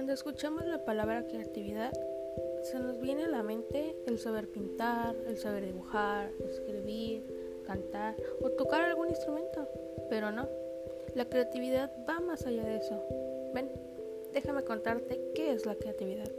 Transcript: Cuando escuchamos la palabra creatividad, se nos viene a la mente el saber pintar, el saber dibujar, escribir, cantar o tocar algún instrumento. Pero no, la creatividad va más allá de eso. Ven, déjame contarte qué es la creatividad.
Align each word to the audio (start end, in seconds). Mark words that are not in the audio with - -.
Cuando 0.00 0.14
escuchamos 0.14 0.64
la 0.64 0.82
palabra 0.82 1.26
creatividad, 1.26 1.92
se 2.62 2.78
nos 2.78 2.98
viene 3.02 3.24
a 3.24 3.28
la 3.28 3.42
mente 3.42 3.94
el 4.06 4.18
saber 4.18 4.48
pintar, 4.48 5.14
el 5.26 5.36
saber 5.36 5.66
dibujar, 5.66 6.30
escribir, 6.42 7.22
cantar 7.66 8.16
o 8.40 8.48
tocar 8.48 8.80
algún 8.80 9.10
instrumento. 9.10 9.68
Pero 10.08 10.32
no, 10.32 10.48
la 11.14 11.26
creatividad 11.26 11.92
va 12.08 12.18
más 12.18 12.46
allá 12.46 12.64
de 12.64 12.76
eso. 12.78 12.98
Ven, 13.52 13.70
déjame 14.32 14.64
contarte 14.64 15.20
qué 15.34 15.52
es 15.52 15.66
la 15.66 15.74
creatividad. 15.74 16.32